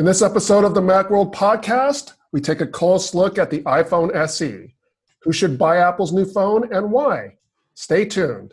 [0.00, 4.14] In this episode of the Macworld podcast, we take a close look at the iPhone
[4.14, 4.72] SE.
[5.22, 7.34] Who should buy Apple's new phone and why?
[7.74, 8.52] Stay tuned.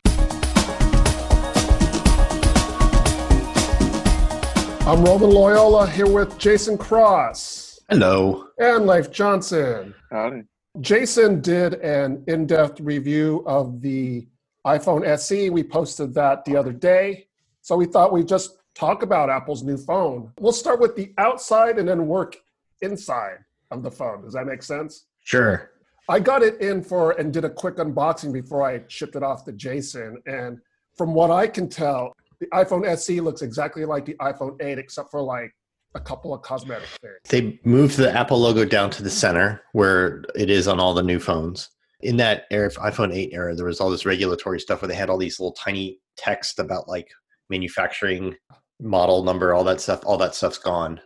[4.87, 8.47] I'm Roman Loyola here with Jason Cross Hello.
[8.57, 9.93] and Leif Johnson.
[10.09, 10.45] Howdy.
[10.81, 14.27] Jason did an in depth review of the
[14.65, 15.51] iPhone SE.
[15.51, 17.27] We posted that the other day.
[17.61, 20.31] So we thought we'd just talk about Apple's new phone.
[20.39, 22.37] We'll start with the outside and then work
[22.81, 23.37] inside
[23.71, 24.21] of the phone.
[24.21, 25.05] Does that make sense?
[25.23, 25.71] Sure.
[26.07, 29.43] I got it in for and did a quick unboxing before I shipped it off
[29.45, 30.21] to Jason.
[30.27, 30.59] And
[30.95, 35.09] from what I can tell, the iPhone SE looks exactly like the iPhone 8, except
[35.09, 35.51] for like
[35.95, 37.15] a couple of cosmetic things.
[37.29, 41.01] They moved the Apple logo down to the center where it is on all the
[41.01, 41.69] new phones.
[42.01, 45.09] In that era, iPhone 8 era, there was all this regulatory stuff where they had
[45.09, 47.07] all these little tiny text about like
[47.49, 48.35] manufacturing
[48.79, 50.01] model number, all that stuff.
[50.05, 50.99] All that stuff's gone.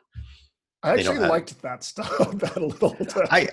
[0.82, 2.96] I They don't actually have- liked that stuff that a little.
[3.32, 3.50] I-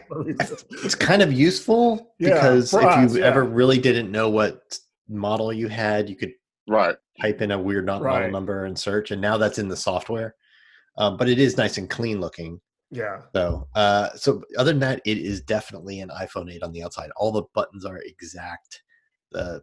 [0.84, 3.26] It's kind of useful Yeah, because for if us, you yeah.
[3.26, 6.32] ever really didn't know what model you had, you could
[6.68, 6.96] Right.
[7.20, 8.12] type in a weird not Right.
[8.14, 9.10] model number and search.
[9.10, 10.34] And now that's in the software.
[10.98, 12.60] Um, but it is nice and clean looking.
[12.90, 13.22] yeah.
[13.34, 17.10] So, uh, so other than that, it is definitely an iPhone 8 on the outside.
[17.16, 18.82] All the buttons are exact.
[19.32, 19.60] The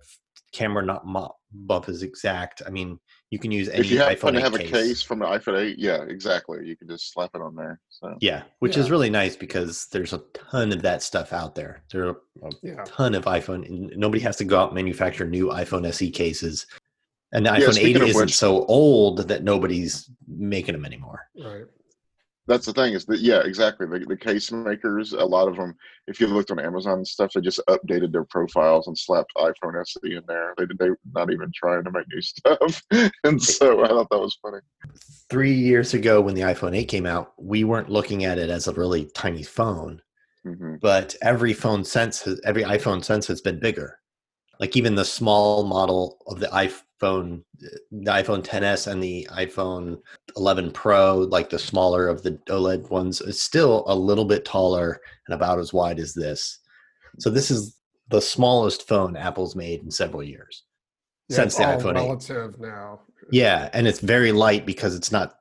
[0.52, 2.61] camera not mo- bump is exact.
[2.66, 3.00] I mean,
[3.34, 4.70] you can use any if you happen iPhone to 8 have a case.
[4.72, 6.59] case from the iPhone 8, yeah, exactly.
[6.67, 7.80] You can just slap it on there.
[7.90, 11.81] So Yeah, which is really nice because there's a ton of that stuff out there.
[11.92, 12.84] There are a Yeah.
[12.86, 13.67] ton of iPhone.
[13.67, 16.67] and Nobody has to go out and manufacture new iPhone SE cases.
[17.31, 21.22] And the Yeah, iPhone 8 isn't which- so old that nobody's making them anymore.
[21.36, 21.66] Right.
[22.47, 23.88] That's the thing is that yeah, exactly.
[23.88, 25.75] The, the case makers, a lot of them,
[26.08, 29.81] if you looked on Amazon and stuff, they just updated their profiles and slapped iPhone
[29.81, 30.53] SE in there.
[30.58, 32.83] They they not even trying to make new stuff.
[33.23, 34.59] and so I thought that was funny.
[35.30, 38.67] Three years ago, when the iPhone 8 came out, we weren't looking at it as
[38.67, 40.02] a really tiny phone.
[40.44, 44.00] hmm but every phone since has, every iphone since has been bigger
[44.59, 46.47] like even the small model of the
[47.03, 47.44] iphone
[47.91, 49.97] the iphone 10s and the iphone
[50.38, 55.00] 11 pro like the smaller of the oled ones is still a little bit taller
[55.28, 56.59] and about as wide as this
[57.19, 57.78] so this is
[58.09, 60.63] the smallest phone apple's made in several years
[61.30, 63.02] Yeah, since the iphone 8 relative now.
[63.31, 65.36] yeah, and it's very light because it's not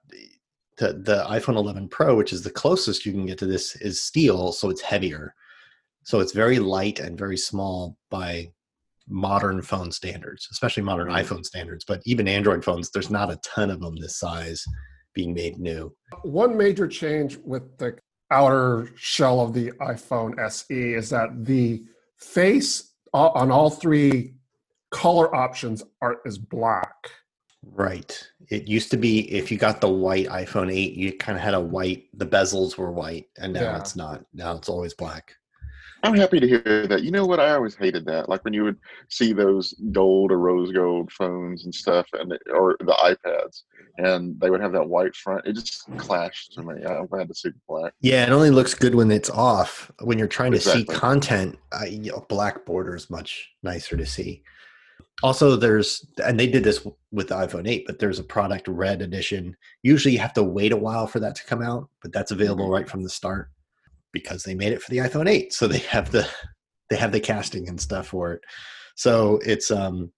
[0.79, 4.03] the the iPhone 11 Pro, which is the closest you can get to this, is
[4.03, 5.35] steel, so it's heavier.
[6.03, 8.53] So it's very light and very small by
[9.09, 11.85] modern phone standards, especially modern iPhone standards.
[11.85, 14.65] But even Android phones, there's not a ton of them this size
[15.15, 15.95] being made new.
[16.23, 17.97] One major change with the
[18.31, 21.85] outer shell of the iPhone SE is that the
[22.19, 24.35] face on all three
[24.91, 27.11] color options are is black.
[27.65, 28.27] Right.
[28.49, 31.55] It used to be if you got the white iPhone 8, you kind of had
[31.55, 33.79] a white, the bezels were white, and now Yeah.
[33.79, 34.25] it's not.
[34.35, 35.35] Now it's always black.
[36.05, 37.03] I'm happy to hear that.
[37.05, 37.39] You know what?
[37.39, 38.29] I always hated that.
[38.29, 42.77] Like when you would see those gold or rose gold phones and stuff, and or
[42.81, 43.63] the iPads,
[43.99, 45.47] and they would have that white front.
[45.47, 46.85] It just clashed to me.
[46.85, 47.93] I'm glad to see the black.
[48.01, 49.93] Yeah, it only looks good when it's off.
[50.01, 54.07] When you're trying to see content, uh, you know, black border is much nicer to
[54.07, 54.43] see.
[55.23, 59.03] Also, there's and they did this with the iPhone 8, but there's a product red
[59.03, 59.57] edition.
[59.83, 62.69] Usually, you have to wait a while for that to come out, but that's available
[62.69, 62.73] Mhm.
[62.73, 63.51] right from the start
[64.13, 65.53] because they made it for the iPhone 8.
[65.53, 66.29] So they have the
[66.91, 68.43] they have the casting and stuff for it.
[68.97, 70.13] So it's um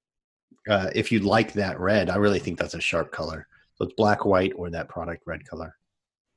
[0.69, 3.47] uh, if you like that red, I really think that's a sharp color.
[3.75, 5.77] So it's black, white, or that product red color.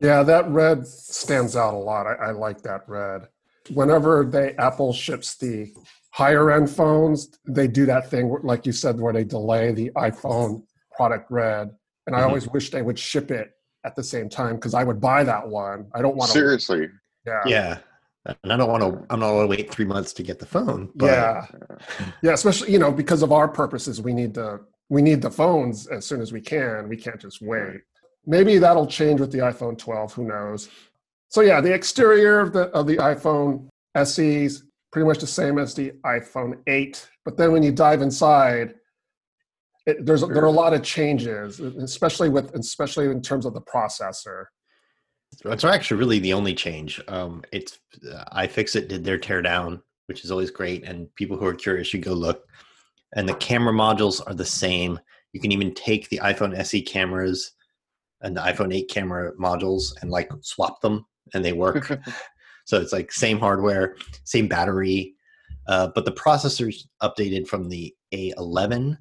[0.02, 2.08] Yeah, that red stands out a lot.
[2.08, 3.30] I, I like that red.
[3.74, 5.72] Whenever they Apple ships the
[6.12, 10.64] higher end phones, they do that thing like you said, where they delay the iPhone
[10.96, 11.70] product red.
[12.06, 12.28] And I Mhm.
[12.28, 13.52] always wish they would ship it
[13.86, 15.88] at the same time because I would buy that one.
[15.94, 16.38] I don't want to.
[16.38, 16.90] Seriously,
[17.28, 17.42] Yeah.
[17.46, 17.78] Yeah.
[18.44, 19.06] And I don't want to.
[19.10, 20.90] I'm not going to wait three months to get the phone.
[20.96, 21.46] But yeah
[22.22, 25.88] yeah especially you know because of our purposes we need to we need the phones
[25.88, 27.82] as soon as we can we can't just wait
[28.26, 30.70] maybe that'll change with the iphone 12 who knows
[31.30, 33.68] so yeah the exterior of the of the iphone
[34.04, 38.76] se's pretty much the same as the iphone 8 but then when you dive inside
[39.86, 43.62] it, there's there are a lot of changes especially with especially in terms of the
[43.62, 44.46] processor
[45.46, 47.02] it's actually really the only change.
[47.08, 47.80] Um, it's
[48.12, 52.04] uh, iFixit did their teardown, which is always great, and people who are curious should
[52.04, 52.46] go look.
[53.16, 55.00] And the camera modules are the same.
[55.34, 57.54] You can even take the iPhone SE cameras
[58.22, 62.00] and the iPhone 8 camera modules and like swap them, and they work.
[62.66, 65.14] so it's like same hardware, same battery,
[65.68, 68.98] uh, but the processor's updated from the A11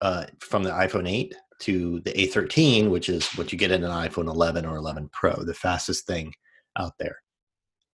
[0.00, 3.90] uh, from the iPhone 8 to the A13, which is what you get in an
[3.90, 6.32] iPhone 11 or 11 Pro, the fastest thing
[6.78, 7.18] out there.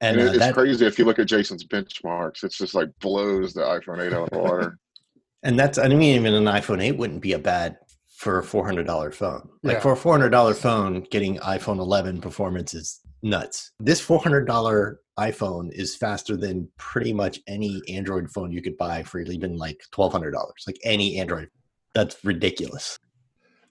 [0.00, 2.88] And, and uh, it's that, crazy if you look at Jason's benchmarks; it's just like
[3.00, 4.78] blows the iPhone 8 out of the water.
[5.44, 7.76] And that's I mean, even an iPhone 8 wouldn't be a bad
[8.22, 9.48] for a four hundred dollar phone.
[9.64, 9.80] Like yeah.
[9.80, 13.72] for a four hundred dollar phone, getting iPhone 11 performance is nuts.
[13.80, 18.76] This four hundred dollar iPhone is faster than pretty much any Android phone you could
[18.76, 20.62] buy for even like twelve hundred dollars.
[20.68, 21.48] Like any Android,
[21.94, 22.96] that's ridiculous.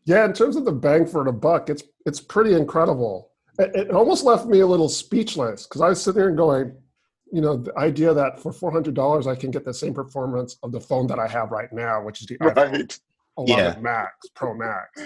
[0.05, 3.31] Yeah, in terms of the bang for the buck, it's it's pretty incredible.
[3.59, 6.73] It, it almost left me a little speechless because I was sitting there going,
[7.31, 10.57] you know, the idea that for four hundred dollars I can get the same performance
[10.63, 12.55] of the phone that I have right now, which is the right.
[12.55, 12.99] iPhone
[13.37, 13.79] 11 yeah.
[13.81, 15.01] Max, Pro Max.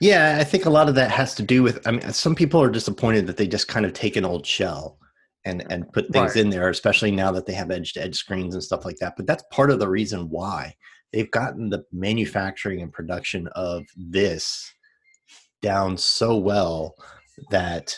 [0.00, 1.86] Yeah, I think a lot of that has to do with.
[1.86, 4.98] I mean, some people are disappointed that they just kind of take an old shell
[5.44, 6.44] and and put things right.
[6.44, 9.14] in there, especially now that they have edge to edge screens and stuff like that.
[9.16, 10.76] But that's part of the reason why
[11.12, 14.72] they've gotten the manufacturing and production of this
[15.62, 16.94] down so well
[17.50, 17.94] that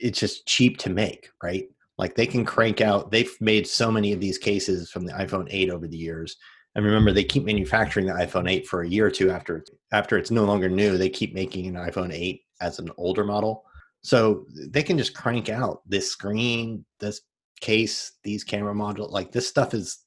[0.00, 1.68] it's just cheap to make, right?
[1.98, 3.10] Like they can crank out.
[3.10, 6.36] They've made so many of these cases from the iPhone 8 over the years
[6.74, 10.16] and remember, they keep manufacturing the iPhone 8 for a year or two after after
[10.16, 10.96] it's no longer new.
[10.96, 13.64] They keep making an iPhone 8 as an older model,
[14.02, 17.22] so they can just crank out this screen, this
[17.60, 19.10] case, these camera modules.
[19.10, 19.98] Like this stuff is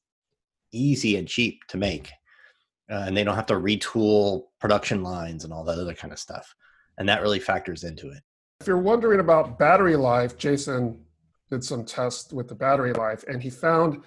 [0.71, 2.11] easy and cheap to make,
[2.93, 6.19] uh, and they don't have to retool production lines and all that other kind of
[6.19, 6.53] stuff.
[6.97, 8.21] And that really factors into it.
[8.61, 11.03] If you're wondering about battery life, Jason
[11.49, 14.03] did some tests with the battery life, and he found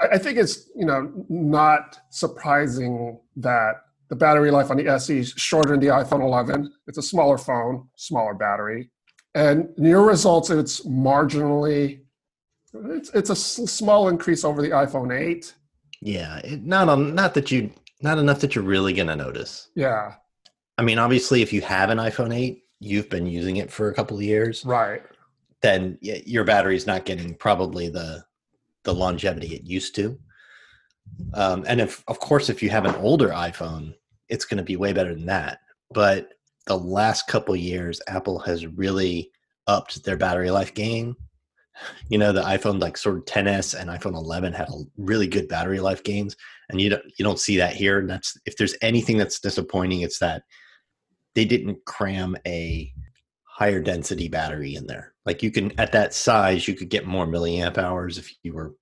[0.00, 5.34] I think it's you know not surprising that the battery life on the SE is
[5.36, 6.72] shorter than the iPhone 11.
[6.88, 8.90] It's a smaller phone, smaller battery,
[9.34, 12.00] and in your results, it's marginally.
[12.72, 15.54] It's it's a small increase over the iPhone 8.
[16.00, 17.70] Yeah, it, not on not that you
[18.02, 19.68] not enough that you're really gonna notice.
[19.74, 20.14] Yeah.
[20.78, 23.94] I mean, obviously, if you have an iPhone 8, you've been using it for a
[23.94, 25.02] couple of years, right?
[25.62, 28.24] Then your battery's not getting probably the
[28.84, 30.18] the longevity it used to.
[31.34, 33.94] Um, and if, of course, if you have an older iPhone,
[34.28, 35.60] it's going to be way better than that.
[35.90, 36.30] But
[36.66, 39.30] the last couple years, Apple has really
[39.66, 41.16] upped their battery life game.
[42.08, 45.48] You know, the iPhone like sort of 10s and iPhone 11 had a really good
[45.48, 46.36] battery life gains,
[46.68, 47.98] and you don't you don't see that here.
[47.98, 50.42] And that's if there's anything that's disappointing, it's that
[51.34, 52.92] they didn't cram a
[53.44, 55.12] higher density battery in there.
[55.26, 58.74] Like you can at that size, you could get more milliamp hours if you were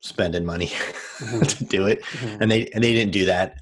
[0.00, 1.40] spending money mm-hmm.
[1.42, 2.42] to do it, mm-hmm.
[2.42, 3.58] and they and they didn't do that.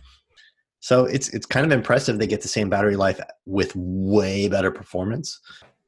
[0.81, 4.71] So it's it's kind of impressive they get the same battery life with way better
[4.71, 5.41] performance,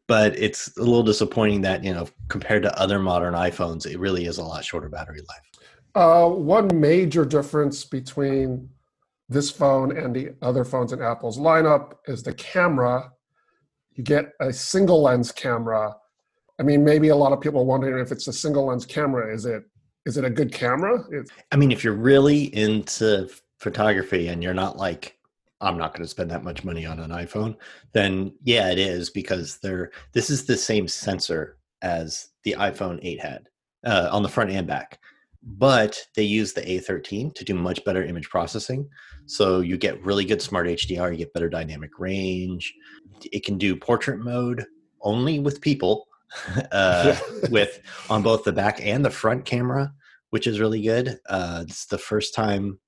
[0.07, 4.27] but it's a little disappointing that you know compared to other modern iPhones, it really
[4.27, 5.67] is a lot shorter battery life.
[5.95, 8.69] Uh, one major difference between
[9.29, 13.11] this phone and the other phones in Apple's lineup is the camera
[13.97, 15.95] you get a single lens camera.
[16.61, 19.35] I mean, maybe a lot of people are wondering if it's a single lens camera.
[19.35, 19.65] Is it
[20.05, 21.01] is it a good camera?
[21.09, 25.16] It's- I mean, if you're really into photography and you're not like,
[25.61, 27.57] I'm not going to spend that much money on an iPhone,
[27.93, 33.21] then yeah, it is because they're this is the same sensor as the iPhone 8
[33.21, 33.49] had
[33.85, 34.99] uh, on the front and back,
[35.43, 38.89] but they use the A13 to do much better image processing.
[39.27, 42.75] So you get really good smart HDR, you get better dynamic range,
[43.33, 44.65] it can do portrait mode
[45.03, 46.07] only with people
[46.73, 47.17] uh,
[47.51, 49.93] with on both the back and the front camera
[50.31, 52.79] which is really good uh, it's the first time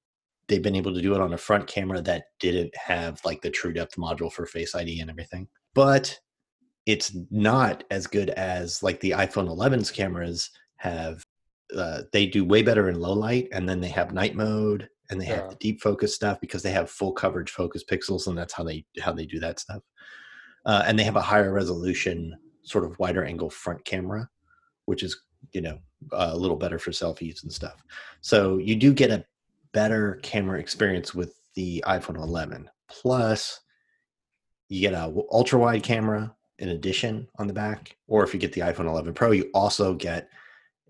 [0.49, 3.50] they've been able to do it on a front camera that didn't have like the
[3.50, 5.47] true depth module for face id and everything.
[5.75, 6.19] But
[6.87, 11.23] it's not as good as like the iphone 11's cameras have
[11.76, 15.21] uh, they do way better in low light and then they have night mode and
[15.21, 15.37] they yeah.
[15.37, 18.64] have the deep focus stuff because they have full coverage focus pixels and that's how
[18.64, 19.83] they how they do that stuff.
[20.64, 24.28] Uh, and they have a higher resolution sort of wider angle front camera
[24.88, 25.21] which is
[25.52, 25.78] you know
[26.12, 27.85] a little better for selfies and stuff.
[28.23, 29.23] So you do get a
[29.79, 33.61] better camera experience with the iphone 11 plus
[34.69, 38.53] you get a ultra wide camera in addition on the back or if you get
[38.53, 40.29] the iphone 11 pro you also get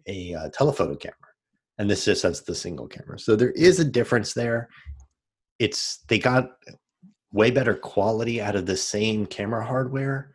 [0.07, 1.17] a uh, telephoto camera
[1.79, 4.69] and this just has the single camera so there is a difference there
[5.59, 6.51] it's they got
[7.33, 10.33] way better quality out of the same camera hardware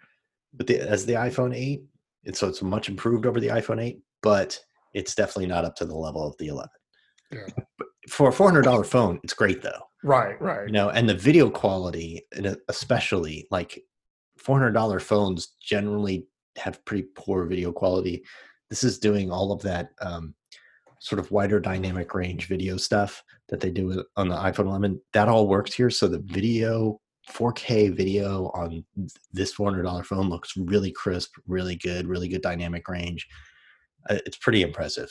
[0.57, 1.83] with the, as the iPhone 8.
[2.25, 4.59] And so it's much improved over the iPhone 8, but
[4.93, 6.69] it's definitely not up to the level of the 11.
[7.31, 7.47] Yeah.
[8.09, 9.87] For a $400 phone, it's great though.
[10.03, 10.67] Right, right.
[10.67, 12.21] You know, and the video quality,
[12.67, 13.81] especially like
[14.39, 18.23] $400 phones generally have pretty poor video quality.
[18.69, 20.33] This is doing all of that um,
[20.99, 25.01] sort of wider dynamic range video stuff that they do on the iPhone 11.
[25.13, 25.89] That all works here.
[25.89, 28.83] So the video 4K video on
[29.31, 33.27] this $400 phone looks really crisp, really good, really good dynamic range.
[34.09, 35.09] Uh, it's pretty impressive.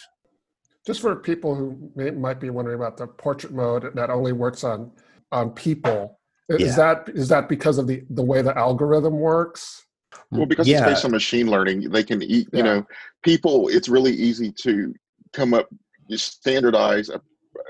[0.87, 4.65] Just for people who may, might be wondering about the portrait mode that only works
[4.65, 4.91] on
[5.31, 6.77] on people, is Yeah.
[6.77, 9.87] that is that because of the the way the algorithm works?
[10.31, 12.49] Well, because yeah, it's based on machine learning, they can eat.
[12.53, 12.57] Yeah.
[12.59, 12.87] You know,
[13.23, 13.69] people.
[13.69, 14.95] It's really easy to
[15.33, 15.69] come up,
[16.09, 17.21] you standardize a,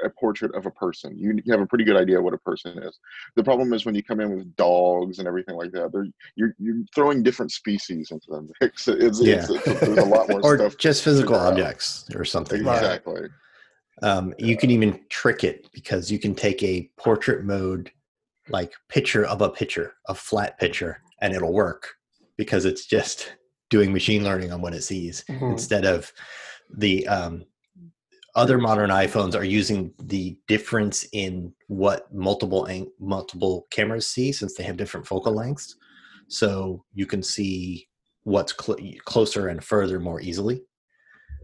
[0.04, 1.16] a portrait of a person.
[1.16, 2.98] You have a pretty good idea what a person is.
[3.36, 5.92] The problem is when you come in with dogs and everything like that.
[5.92, 6.06] They're
[6.36, 8.88] you're you're throwing different species into the mix.
[8.88, 9.36] It's, Yeah.
[9.36, 10.76] it's, it's, there's a lot more or stuff.
[10.78, 11.52] just physical figure out.
[11.52, 12.64] objects or something.
[12.64, 12.76] yeah.
[12.76, 13.22] Exactly.
[14.02, 17.90] Um, you can even trick it because you can take a portrait mode,
[18.48, 21.88] like picture of a picture, a flat picture, and it'll work
[22.36, 23.34] because it's just
[23.70, 25.52] doing machine learning on what it sees Mhm.
[25.52, 26.12] instead of
[26.76, 27.44] the um,
[28.34, 34.54] other modern iPhones are using the difference in what multiple ang- multiple cameras see since
[34.54, 35.76] they have different focal lengths,
[36.28, 37.88] so you can see
[38.24, 40.62] what's cl- closer and further more easily.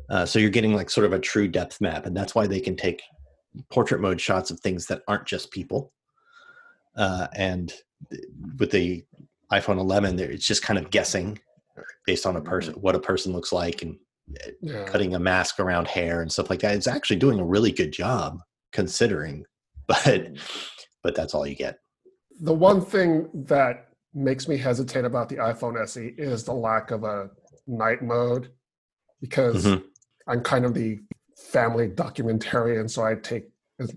[0.08, 2.60] Uh, so you're getting like sort of a true depth map, and that's why they
[2.60, 3.02] can take
[3.70, 5.92] portrait mode shots of things that aren't just people.
[6.96, 7.72] Uh, and
[8.10, 8.24] th-
[8.58, 9.04] with the
[9.52, 11.38] iPhone 11, there it's just kind of guessing
[12.06, 13.98] based on a person what a person looks like and
[14.60, 14.84] Yeah.
[14.84, 16.74] cutting a mask around hair and stuff like that.
[16.74, 18.40] It's actually doing a really good job
[18.72, 19.44] considering,
[19.86, 20.30] but
[21.02, 21.78] but that's all you get.
[22.40, 27.04] The one thing that makes me hesitate about the iPhone SE is the lack of
[27.04, 27.30] a
[27.66, 28.50] night mode
[29.20, 29.84] because Mhm.
[30.26, 31.00] I'm kind of the
[31.36, 33.48] family documentarian, so I take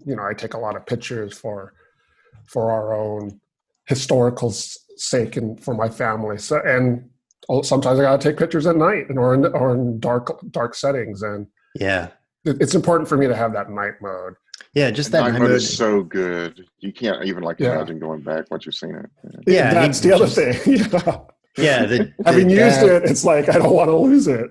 [0.05, 1.73] you know I take a lot of pictures for
[2.47, 3.39] for our own
[3.85, 6.37] historical sake and for my family.
[6.37, 7.09] So and
[7.49, 10.75] Oh, sometimes I gotta take pictures at night and or in, or in dark dark
[10.75, 12.09] settings, and Yeah,
[12.45, 14.35] it's important for me to have that night mode.
[14.73, 15.57] yeah, just that night night mode mode.
[15.57, 16.65] is so good.
[16.79, 17.73] You can't even like Yeah.
[17.75, 19.09] imagine going back once you've seen it.
[19.47, 20.75] Yeah, that's the other just- thing.
[20.77, 21.17] yeah.
[21.57, 24.49] yeah, the, Having the- used that- it, it's like I don't want to lose it.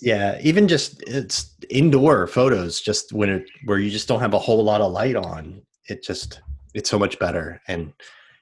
[0.00, 4.38] Yeah, even just it's indoor photos, just when it where you just don't have a
[4.38, 6.40] whole lot of light on, it just
[6.72, 7.60] it's so much better.
[7.68, 7.92] And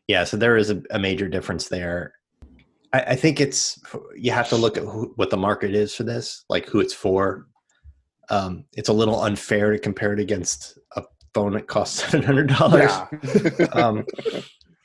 [0.06, 2.12] yeah, so there is a, a major difference there.
[2.92, 3.80] I, I think it's
[4.16, 6.94] you have to look at who, what the market is for this, like who it's
[6.94, 7.46] for.
[8.30, 11.02] Um, it's a little unfair to compare it against a
[11.34, 12.92] phone that costs seven hundred dollars.
[13.58, 13.66] Yeah.
[13.72, 14.04] um,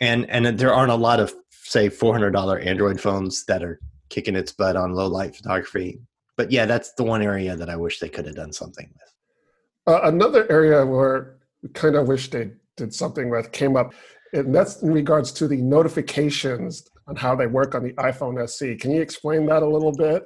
[0.01, 3.79] and and there aren't a lot of say four hundred dollar Android phones that are
[4.09, 5.99] kicking its butt on low light photography.
[6.35, 9.95] But yeah, that's the one area that I wish they could have done something with.
[9.95, 13.93] Uh, another area where we kind of wish they did something with came up,
[14.33, 18.75] and that's in regards to the notifications on how they work on the iPhone SE.
[18.75, 20.25] Can you explain that a little bit?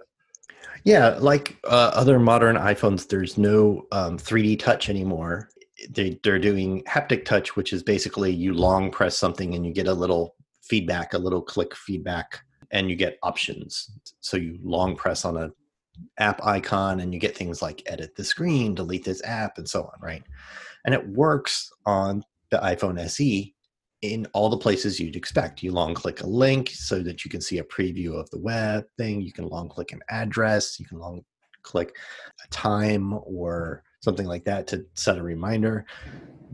[0.84, 5.50] Yeah, like uh, other modern iPhones, there's no um, 3D touch anymore.
[5.90, 9.88] They, they're doing haptic touch, which is basically you long press something and you get
[9.88, 13.92] a little feedback, a little click feedback, and you get options.
[14.22, 15.52] So you long press on a
[16.18, 19.84] app icon and you get things like edit the screen, delete this app, and so
[19.84, 20.24] on, right?
[20.86, 23.54] And it works on the iPhone SE
[24.02, 25.62] in all the places you'd expect.
[25.62, 28.86] You long click a link so that you can see a preview of the web
[28.98, 29.22] thing.
[29.22, 30.80] You can long click an address.
[30.80, 31.24] You can long
[31.64, 31.96] click
[32.44, 35.86] a time or something like that to set a reminder.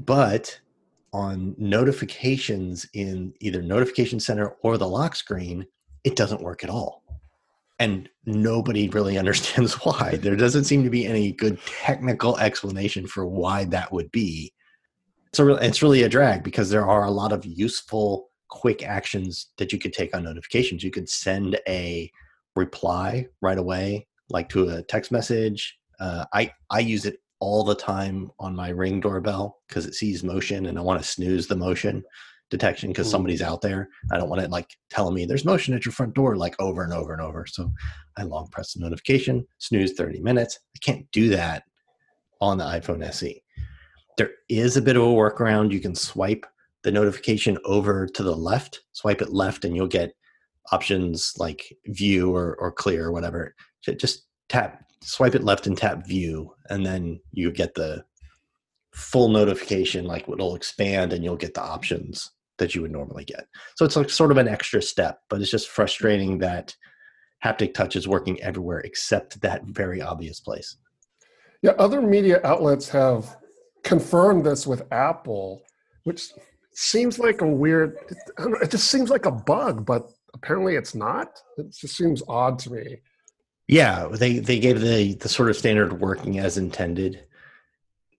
[0.06, 0.60] But
[1.14, 5.66] on notifications in either Notification Center or the lock screen,
[6.04, 7.04] it doesn't work at all.
[7.80, 10.18] And nobody really understands why.
[10.18, 14.54] There doesn't seem to be any good technical explanation for why that would be.
[15.34, 19.74] So it's really a drag because there are a lot of useful quick actions that
[19.74, 20.84] you could take on notifications.
[20.84, 22.12] You could send a
[22.56, 25.78] reply right away, like to a text message.
[26.00, 30.24] Uh, I I use it all the time on my Ring doorbell because it sees
[30.24, 32.04] motion, and I want to snooze the motion
[32.50, 33.90] detection because somebody's out there.
[34.12, 36.84] I don't want it like telling me there's motion at your front door like over
[36.84, 37.46] and over and over.
[37.46, 37.72] So
[38.18, 40.60] I long press the notification, snooze 30 minutes.
[40.76, 41.64] I can't do that
[42.40, 43.42] on the iPhone SE.
[44.18, 45.72] There is a bit of a workaround.
[45.72, 46.46] You can swipe
[46.84, 50.14] the notification over to the left, swipe it left, and you'll get
[50.72, 53.56] options like view or, or clear or whatever.
[53.98, 58.04] Just tap, swipe it left and tap view, and then you get the
[58.94, 63.46] full notification, like it'll expand and you'll get the options that you would normally get.
[63.76, 66.76] So it's like sort of an extra step, but it's just frustrating that
[67.44, 70.76] haptic touch is working everywhere except that very obvious place.
[71.62, 73.38] Yeah, other media outlets have
[73.88, 75.64] confirmed this with Apple,
[76.04, 76.30] which
[76.74, 77.98] seems like a weird.
[78.10, 78.18] It,
[78.64, 81.40] it just seems like a bug, but apparently it's not.
[81.58, 82.98] It just seems odd to me.
[83.68, 87.26] Yeah, they they gave the the sort of standard working as intended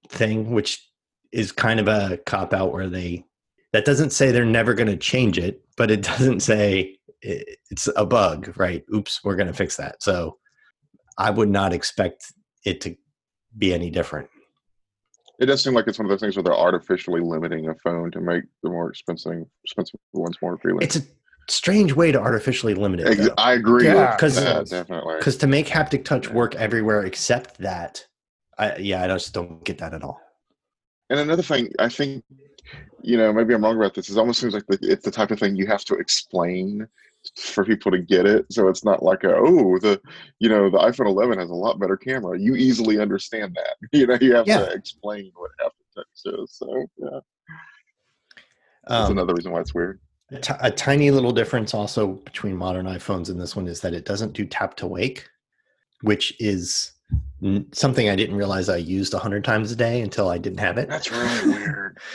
[0.08, 0.84] thing, which
[1.32, 3.24] is kind of a cop out where they
[3.72, 8.06] That doesn't say they're never going to change it, but it doesn't say it's a
[8.06, 8.84] bug, right?
[8.94, 10.02] Oops, we're going to fix that.
[10.02, 10.38] So
[11.18, 12.32] I would not expect
[12.64, 12.96] it to
[13.56, 14.28] be any different.
[15.38, 18.10] It does seem like it's one of those things where they're artificially limiting a phone
[18.12, 20.82] to make the more expensive expensive ones more appealing.
[20.82, 21.02] It's a
[21.48, 23.06] strange way to artificially limit it.
[23.06, 23.84] Ex- I agree.
[23.84, 25.16] Yeah, with 'cause- that, definitely.
[25.18, 28.04] Because to make haptic touch work everywhere except that,
[28.58, 30.20] I, yeah, I just don't get that at all.
[31.10, 32.24] And another thing, I think,
[33.02, 34.10] you know, maybe I'm wrong about this.
[34.10, 36.86] It almost seems like the, it's the type of thing you have to explain
[37.36, 38.46] for people to get it.
[38.50, 40.00] So it's not like a, oh, the,
[40.38, 42.38] you know, the iPhone 11 has a lot better camera.
[42.38, 43.76] You easily understand that.
[43.92, 44.58] You know, you have Yeah.
[44.60, 45.50] to explain what
[46.26, 46.50] is.
[46.52, 47.20] So yeah,
[48.86, 50.00] that's Um, another reason why it's weird.
[50.60, 54.32] a tiny little difference also between modern iPhones and this one is that it doesn't
[54.34, 55.28] do tap to wake,
[56.02, 56.92] which is
[57.42, 60.60] n- something I didn't realize I used a hundred times a day until I didn't
[60.60, 60.88] have it.
[60.88, 61.98] That's really weird.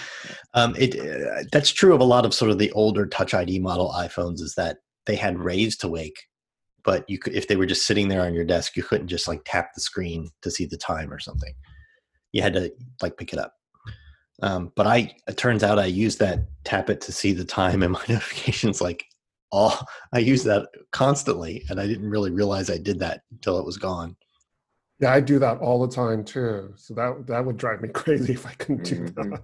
[0.56, 3.58] Um, it uh, that's true of a lot of sort of the older Touch ID
[3.58, 6.18] model iPhones is that they had raised to wake,
[6.84, 9.28] but you could if they were just sitting there on your desk, you couldn't just
[9.28, 11.54] like tap the screen to see the time or something.
[12.32, 13.54] You had to like pick it up.
[14.42, 17.84] Um, but I it turns out I use that tap it to see the time
[17.84, 19.06] and my notifications like
[19.52, 19.78] all
[20.12, 23.78] I use that constantly, and I didn't really realize I did that until it was
[23.78, 24.16] gone.
[25.00, 26.74] Yeah, I do that all the time too.
[26.76, 29.16] So that that would drive me crazy if I couldn't do Mhm.
[29.16, 29.44] that.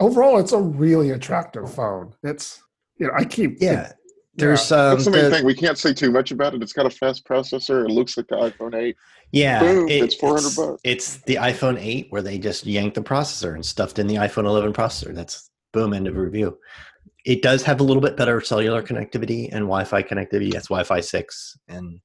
[0.00, 2.14] Overall, it's a really attractive phone.
[2.22, 2.62] It's
[2.96, 3.92] you know I keep Yeah,
[4.36, 5.44] there's um, That's the main the- thing.
[5.44, 6.62] We can't say too much about it.
[6.62, 7.84] It's got a fast processor.
[7.84, 8.96] It looks like the iPhone 8.
[9.32, 10.80] Yeah, Boom, it's 400 it's, bucks.
[10.84, 14.44] It's the iPhone 8 where they just yanked the processor and stuffed in the iPhone
[14.44, 15.14] 11 processor.
[15.14, 16.58] That's boom, end of review.
[17.24, 20.52] It does have a little bit better cellular connectivity and Wi-Fi connectivity.
[20.52, 22.00] That's Wi-Fi 6 and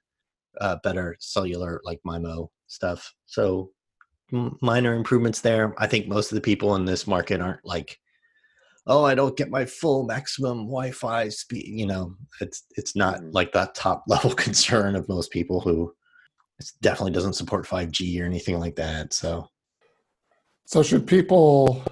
[0.59, 3.13] uh, better cellular like MIMO stuff.
[3.25, 3.71] So
[4.33, 5.75] m- minor improvements there.
[5.77, 7.99] I think most of the people in this market aren't like,
[8.89, 11.67] oh, I don't get my full maximum Wi-Fi speed.
[11.67, 13.33] You know, it's it's not Mhm.
[13.33, 15.93] like that top level concern of most people who
[16.59, 19.13] it definitely doesn't support 5G or anything like that.
[19.13, 19.47] So
[20.65, 21.83] So should people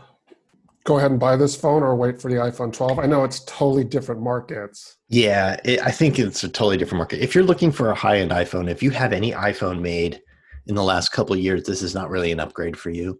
[0.84, 3.00] go ahead and buy this phone or wait for the iPhone 12?
[3.00, 4.98] I know it's totally different markets.
[5.10, 7.22] yeah, it, I think it's a totally different market.
[7.24, 10.22] If you're looking for a high-end iPhone, if you have any iPhone made
[10.68, 13.20] in the last couple of years, this is not really an upgrade for you.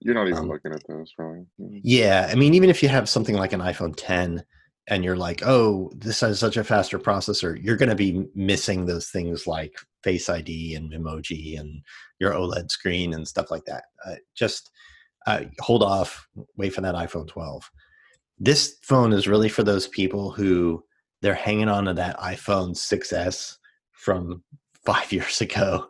[0.00, 1.46] You're not even Um, looking at those, really.
[1.58, 4.44] Yeah, I mean, even if you have something like an iPhone 10
[4.88, 8.86] and you're like, oh, this has such a faster processor, you're going to be missing
[8.86, 11.82] those things like Face ID and emoji and
[12.20, 13.84] your OLED screen and stuff like that.
[14.06, 14.70] Uh, just
[15.26, 17.68] uh, hold off, wait for that iPhone 12.
[18.38, 20.84] This phone is really for those people who
[21.20, 23.56] they're hanging on to that iPhone 6S
[23.92, 24.44] from
[24.86, 25.88] five years ago.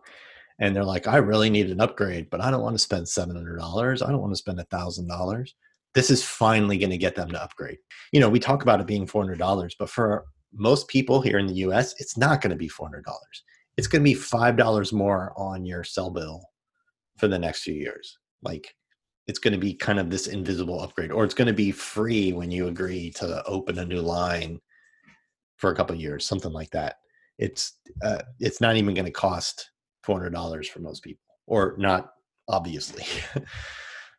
[0.61, 4.03] And they're like, I really need an upgrade, but I don't want to spend $700.
[4.03, 5.49] I don't want to spend $1,000
[5.94, 7.79] this is finally going to get them to upgrade.
[8.12, 11.55] You know, we talk about it being $400, but for most people here in the
[11.55, 13.03] US, it's not going to be $400.
[13.77, 16.44] It's going to be $5 more on your cell bill
[17.16, 18.18] for the next few years.
[18.42, 18.75] Like
[19.27, 22.33] it's going to be kind of this invisible upgrade or it's going to be free
[22.33, 24.61] when you agree to open a new line
[25.57, 26.97] for a couple years, something like that.
[27.38, 29.71] It's uh, it's not even going to cost
[30.09, 32.12] $400 for most people or not
[32.49, 33.05] obviously.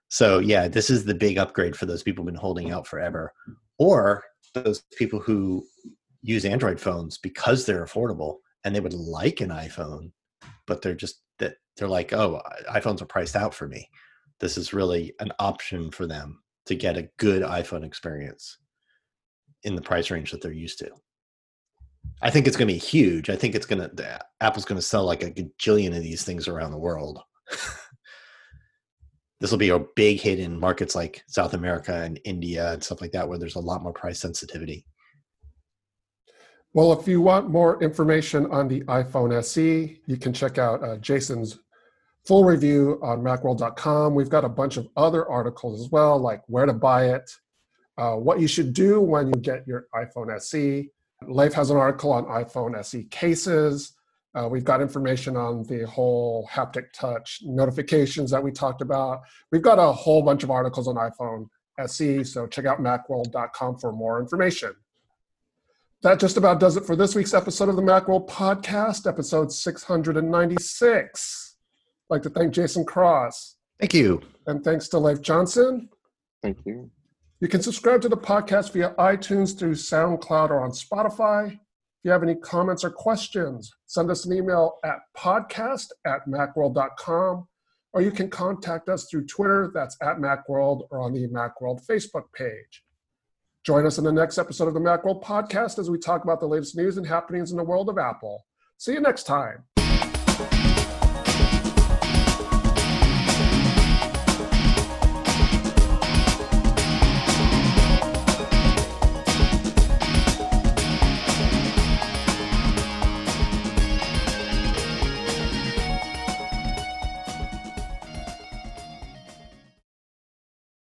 [0.10, 3.32] So yeah, this is the big upgrade for those people who've been holding out forever,
[3.78, 4.23] or
[4.54, 5.63] those people who
[6.21, 10.12] use Android phones because they're affordable and they would like an iPhone,
[10.65, 13.88] but they're just that they're like, oh, iPhones are priced out for me.
[14.39, 18.58] This is really an option for them to get a good iPhone experience
[19.63, 20.89] in the price range that they're used to.
[22.21, 23.29] I think it's going to be huge.
[23.29, 26.47] I think it's going to Apple's going to sell like a gajillion of these things
[26.47, 27.21] around the world.
[29.39, 33.01] this will be a big hit in markets like South America and India and stuff
[33.01, 34.85] like that, where there's a lot more price sensitivity.
[36.73, 40.97] Well, if you want more information on the iPhone SE, you can check out uh,
[40.97, 41.59] Jason's
[42.27, 44.13] full review on macworld.com.
[44.13, 47.31] We've got a bunch of other articles as well, like where to buy it,
[47.97, 50.89] uh, what you should do when you get your iPhone SE.
[51.27, 53.93] Leif has an article on iPhone SE cases.
[54.36, 59.21] Uh, we've got information on the whole haptic touch notifications that we talked about.
[59.51, 61.47] We've got a whole bunch of articles on iPhone
[61.79, 64.73] SE, so check out macworld.com for more information.
[66.01, 71.55] That just about does it for this week's episode of the Macworld Podcast, episode 696.
[72.10, 74.21] I'd like to thank Jason Cross Thank you.
[74.47, 75.89] and thanks to Leif Johnson.
[76.41, 76.89] Thank you.
[77.41, 81.54] You can subscribe to the podcast via iTunes through SoundCloud or on Spotify.
[81.54, 81.60] If
[82.04, 87.47] you have any comments or questions, send us an email at podcast at macworld.com,
[87.93, 92.25] or you can contact us through Twitter, that's at Macworld, or on the Macworld Facebook
[92.36, 92.84] page.
[93.63, 96.45] Join us in the next episode of the Macworld podcast as we talk about the
[96.45, 98.45] latest news and happenings in the world of Apple.
[98.78, 99.63] See you next time.